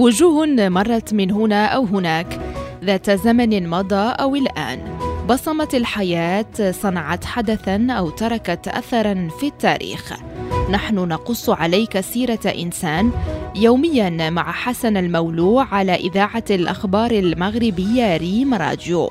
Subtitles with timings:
[0.00, 2.40] وجوه مرت من هنا أو هناك.
[2.84, 10.12] ذات زمن مضى أو الآن بصمت الحياة صنعت حدثا أو تركت أثرا في التاريخ.
[10.70, 13.10] نحن نقص عليك سيرة إنسان
[13.56, 19.10] يوميا مع حسن المولوع على إذاعة الأخبار المغربية ريم راديو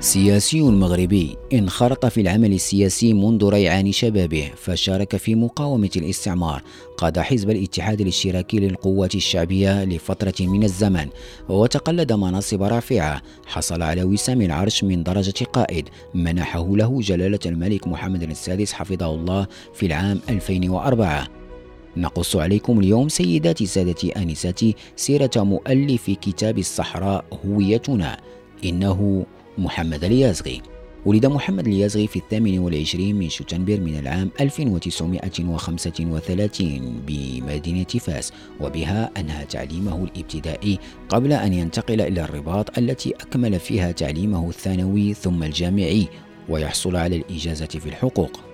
[0.00, 6.62] سياسي مغربي انخرط في العمل السياسي منذ ريعان شبابه فشارك في مقاومة الاستعمار
[6.96, 11.08] قاد حزب الاتحاد الاشتراكي للقوات الشعبية لفترة من الزمن
[11.48, 18.22] وتقلد مناصب رافعة حصل على وسام العرش من درجة قائد منحه له جلالة الملك محمد
[18.22, 21.28] السادس حفظه الله في العام 2004
[21.96, 28.20] نقص عليكم اليوم سيداتي سادتي آنساتي سيرة مؤلف كتاب الصحراء هويتنا
[28.64, 29.26] إنه
[29.58, 30.62] محمد اليازغي.
[31.06, 39.44] ولد محمد اليازغي في الثامن والعشرين من شتنبر من العام 1935 بمدينة فاس وبها أنهى
[39.44, 40.78] تعليمه الابتدائي
[41.08, 46.08] قبل أن ينتقل إلى الرباط التي أكمل فيها تعليمه الثانوي ثم الجامعي
[46.48, 48.47] ويحصل على الإجازة في الحقوق.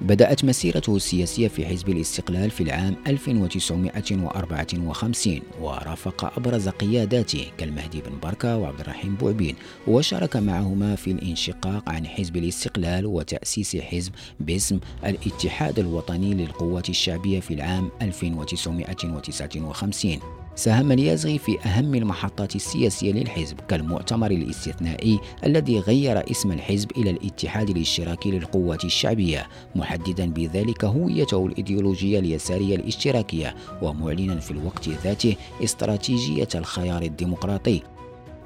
[0.00, 8.56] بدأت مسيرته السياسية في حزب الاستقلال في العام 1954 ورافق أبرز قياداته كالمهدي بن بركة
[8.56, 16.34] وعبد الرحيم بوعبين وشارك معهما في الانشقاق عن حزب الاستقلال وتأسيس حزب باسم الاتحاد الوطني
[16.34, 20.18] للقوات الشعبية في العام 1959
[20.56, 27.70] ساهم اليازغي في أهم المحطات السياسية للحزب كالمؤتمر الاستثنائي الذي غير اسم الحزب إلى الاتحاد
[27.70, 37.02] الاشتراكي للقوات الشعبية محددا بذلك هويته الإيديولوجية اليسارية الاشتراكية ومعلنا في الوقت ذاته استراتيجية الخيار
[37.02, 37.93] الديمقراطي.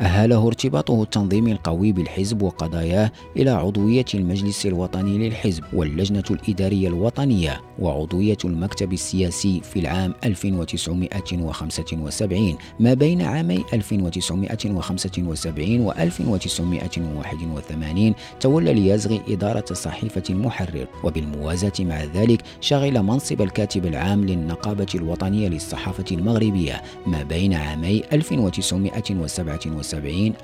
[0.00, 8.36] أهاله ارتباطه التنظيمي القوي بالحزب وقضاياه إلى عضوية المجلس الوطني للحزب واللجنة الإدارية الوطنية وعضوية
[8.44, 20.22] المكتب السياسي في العام 1975 ما بين عامي 1975 و 1981 تولى اليازغي إدارة صحيفة
[20.30, 20.86] المحرر.
[21.04, 29.87] وبالموازاة مع ذلك شغل منصب الكاتب العام للنقابة الوطنية للصحافة المغربية ما بين عامي 1977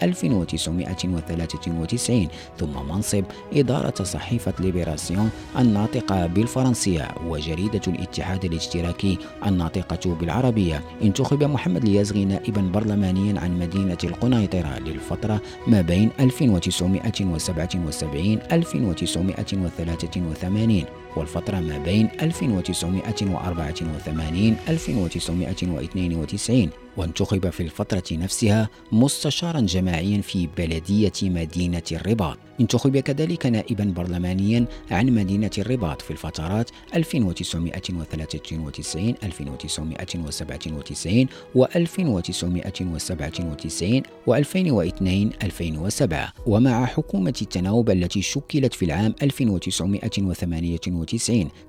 [0.02, 2.28] 1993
[2.58, 10.82] ثم منصب إدارة صحيفة ليبراسيون الناطقة بالفرنسية وجريدة الاتحاد الاشتراكي الناطقة بالعربية.
[11.02, 21.78] انتخب محمد اليازغي نائبا برلمانيا عن مدينة القنيطرة للفترة ما بين 1977 1983 والفترة ما
[21.78, 32.38] بين 1984 1992 وانتخب في الفترة نفسها مستشارا جماعيا في بلدية مدينة الرباط.
[32.60, 45.30] انتخب كذلك نائبا برلمانيا عن مدينة الرباط في الفترات 1993 1997 و 1997 و 2002
[45.42, 51.03] 2007 ومع حكومة التناوب التي شكلت في العام 1998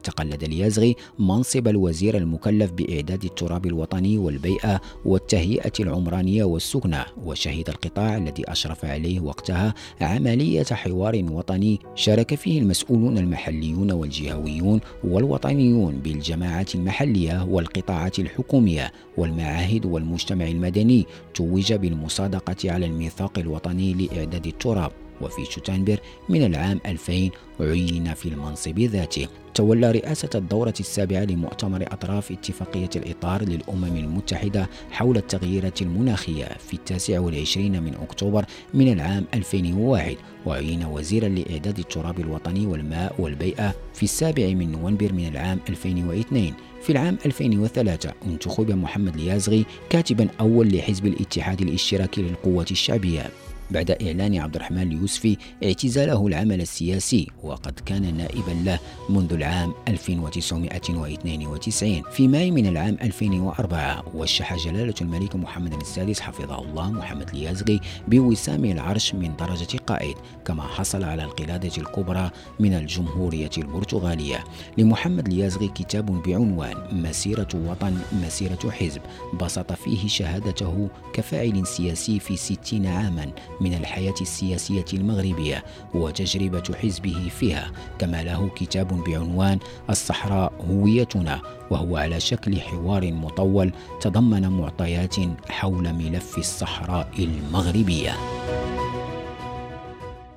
[0.03, 8.51] تقلد اليازغي منصب الوزير المكلف بإعداد التراب الوطني والبيئة والتهيئة العمرانية والسكنة وشهد القطاع الذي
[8.51, 18.19] أشرف عليه وقتها عملية حوار وطني شارك فيه المسؤولون المحليون والجهويون والوطنيون بالجماعات المحلية والقطاعات
[18.19, 24.91] الحكومية والمعاهد والمجتمع المدني توج بالمصادقة على الميثاق الوطني لإعداد التراب.
[25.21, 25.99] وفي شتنبر
[26.29, 29.27] من العام 2000 عين في المنصب ذاته.
[29.53, 37.19] تولى رئاسة الدورة السابعة لمؤتمر أطراف اتفاقية الإطار للأمم المتحدة حول التغييرات المناخية في التاسع
[37.19, 40.15] والعشرين من أكتوبر من العام 2001
[40.45, 46.91] وعين وزيرا لإعداد التراب الوطني والماء والبيئة في السابع من نوفمبر من العام 2002 في
[46.91, 53.29] العام 2003 انتخب محمد اليازغي كاتبا أول لحزب الاتحاد الاشتراكي للقوات الشعبية.
[53.71, 58.79] بعد إعلان عبد الرحمن اليوسفي اعتزاله العمل السياسي وقد كان نائبا له
[59.09, 66.91] منذ العام 1992 في ماي من العام 2004 وشح جلالة الملك محمد السادس حفظه الله
[66.91, 70.15] محمد اليازغي بوسام العرش من درجة قائد
[70.45, 74.43] كما حصل على القلادة الكبرى من الجمهورية البرتغالية.
[74.77, 79.01] لمحمد اليازغي كتاب بعنوان مسيرة وطن مسيرة حزب
[79.41, 85.63] بسط فيه شهادته كفاعل سياسي في ستين عاما من الحياة السياسية المغربية
[85.93, 89.59] وتجربة حزبه فيها كما له كتاب بعنوان
[89.89, 91.41] الصحراء هويتنا
[91.71, 93.71] وهو على شكل حوار مطول
[94.01, 95.15] تضمن معطيات
[95.49, 98.15] حول ملف الصحراء المغربية.